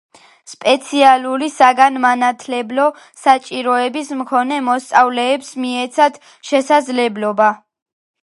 [0.51, 2.85] სპეციალური საგანმანათლებლო
[3.25, 6.17] საჭიროების მქონე მოსწავლეებს მიეცათ
[6.53, 7.51] შესაძლებლობა